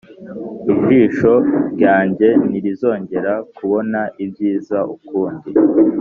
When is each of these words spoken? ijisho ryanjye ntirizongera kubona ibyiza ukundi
ijisho 0.73 1.33
ryanjye 1.73 2.29
ntirizongera 2.47 3.33
kubona 3.55 4.01
ibyiza 4.23 4.77
ukundi 4.95 5.49